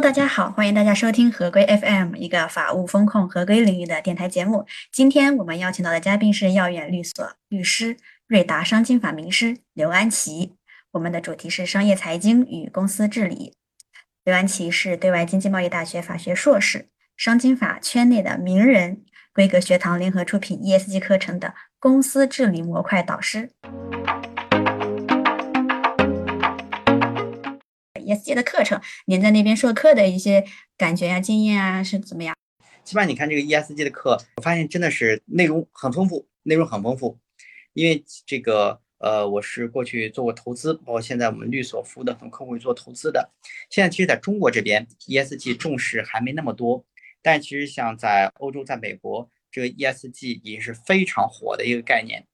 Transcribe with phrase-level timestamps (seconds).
[0.00, 4.66] 大家好，欢迎大家收听合规 FM，一个法务风控合规领域的电台节目。
[4.90, 7.96] 今天我们邀请到的嘉宾是耀远律所律师、
[8.26, 10.54] 瑞达商经法名师刘安琪。
[10.90, 13.54] 我们的主题是商业财经与公司治理。
[14.24, 23.52] 刘安琪是对外经济贸易大学法学硕士，商经法圈内的名人，规格学堂联合出品 ESG 课程的公司治理模块导师。
[28.04, 30.44] ESG 的课程，您在那边授课的一些
[30.76, 32.36] 感觉呀、经验啊是怎么样？
[32.84, 37.18] 起码你看这个 ESG 的课，我发现真的是内容很丰富，内容很丰富。
[37.72, 43.30] 因为这个呃，我是过去做过投资，包括现在我们律所服务的很多客户做投资的。
[43.70, 46.84] 现在其实在中国这边，ESG 重视还没那么多，
[47.22, 52.26] 但其实像在欧洲、在美国，这个 ESG 也是非常火的一个概念。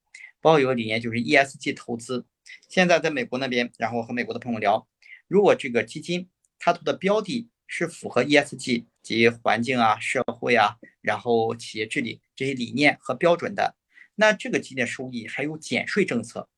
[0.43, 2.27] 包括有个理念就是 ESG 投资。
[2.69, 4.87] 现在在美国那边，然后和美国的朋友聊。
[5.31, 6.29] 如果这个基金
[6.59, 13.77] 它投的标的是符合 ESG 及环境啊、社会啊，然后企业治理这些理念和标准的，
[14.17, 16.49] 那这个基金收益还有减税政策。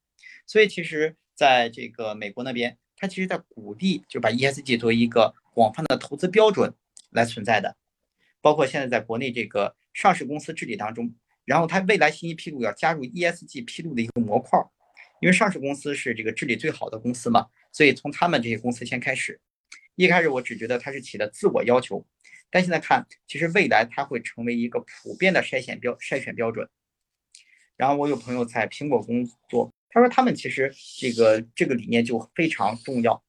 [0.47, 6.73] 所以其实在这个美国那边，它其实在鼓励就把 ESG 作为一个广泛的投资标准
[7.11, 7.77] 来存在的。
[8.41, 14.59] 包括现在在国内这个上市公司治理当中，然后它未来信息披露要加入 ESG 披露的一个模块，
[15.23, 17.47] 因为上市公司是这个治理最好的公司嘛。
[17.71, 19.41] 所以从他们这些公司先开始，
[19.95, 22.05] 一开始我只觉得它是起的自我要求，
[22.51, 26.69] 但现在看，其实未来它会成为一个普遍的筛选标筛选标准。
[27.77, 33.25] 然后我有朋友在苹果工作，他说他们其实这个这个理念就非常重要，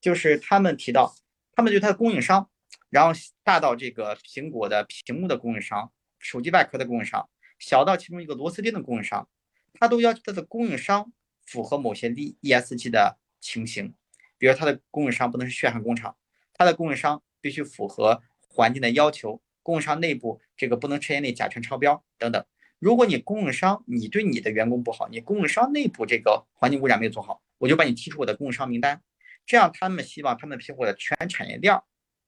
[0.00, 1.14] 就是他们提到，
[1.52, 2.50] 他们对他的供应商，
[2.90, 9.28] 然后大到这个苹果的屏幕的供应商、手机外壳的供应商，小到其中一个螺丝钉的供应商，
[9.74, 11.12] 他都要求他的供应商
[11.46, 13.16] 符合某些 E ESG 的。
[13.38, 13.94] 情形，
[14.38, 16.16] 比如它的供应商不能是血汗工厂，
[16.54, 22.44] 它的供应商必须符合环境的要求，供应商内部这个不能车间内甲醛超标等等。
[22.80, 29.00] 如果你供应商你对你的员工不好，你供应商内部这个环境污染没有做好，我就把你踢出我的供应商名单。
[29.44, 31.80] 这样他们希望他们批货的全产业链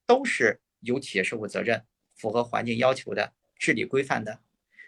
[0.06, 4.38] 都是有企业社会责任、符合环境要求的治理规范的。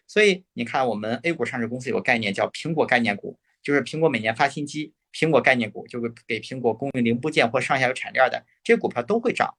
[0.06, 4.92] 所以你看，我们 A 股上市公司有个概念叫苹果概念股，就是苹果每年发新机。
[5.12, 9.52] 苹果概念股就是给苹果供应零部件或上下游产业链的这些股票都会涨，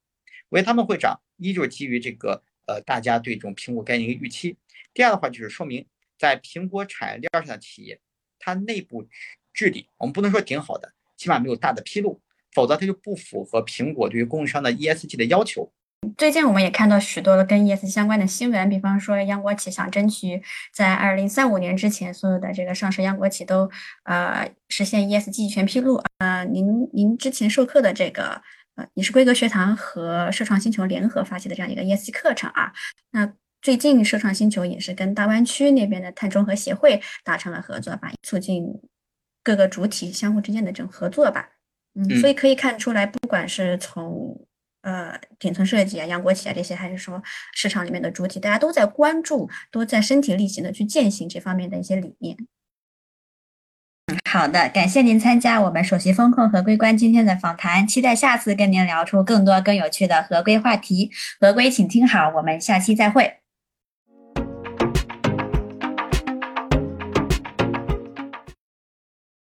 [0.47, 4.55] 为他们会涨，一就是基于这个呃大家对这种苹果概念一个预期，
[4.93, 5.85] 第二的话就是说明
[6.17, 7.99] 在苹果产业链上的企业，
[8.39, 9.05] 它内部
[9.53, 12.21] 治理我们不能说挺好的，起码没有大的披露，
[12.53, 15.73] 否则它就不符合苹果对于供应商的 ESG 的要求。
[16.17, 20.41] 最近我们也看到许多的跟 ESG 相关的新闻，比方说央国企想争取
[20.73, 23.69] 在二零三五年之前，所有的这个上市央国企都
[24.03, 26.01] 呃实现 ESG 全披露。
[26.17, 28.41] 呃，您您之前授课的这个
[28.75, 32.73] 呃也是规格学堂和社创星球联合发起的这样一个 ESG 课程啊。
[33.11, 33.31] 那
[33.61, 38.65] 最近社创星球也是跟大湾区那边的碳中和协会达成了合作吧，促进
[39.43, 41.49] 各个主体相互之间的这种合作吧。
[41.93, 44.47] 嗯，所以可以看出来，不管是从
[44.81, 47.21] 呃，顶层设计啊，央国企啊这些，还是说
[47.53, 52.35] 市场里面的主体，大家都在关注，都在身体力行的去践行这方面的一些理念。
[54.29, 61.11] 好的，感谢您参加我们首席风控合规官今天的访谈，期待下次跟您聊出更多更有趣的合规话题。
[61.39, 63.40] 合规，请听好，我们下期再会。